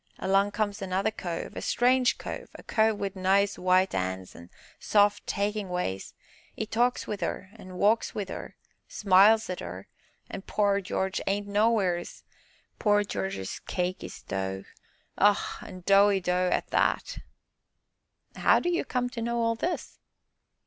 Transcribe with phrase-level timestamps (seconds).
[0.17, 5.27] Along comes another cove a strange cove a cove wi' nice white 'ands an' soft,
[5.27, 6.15] takin' ways
[6.57, 8.55] 'e talks wi' 'er walks wi' 'er
[8.87, 9.85] smiles at 'er
[10.27, 12.23] an' pore Jarge ain't nowheeres
[12.79, 14.63] pore Jarge's cake is dough
[15.19, 15.59] ah!
[15.63, 17.19] an' doughy dough at that!"
[18.37, 19.99] "How do you come to know all this?"